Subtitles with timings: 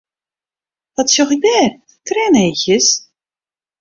[0.95, 1.69] Wat sjoch ik dêr,
[2.07, 2.87] trieneachjes?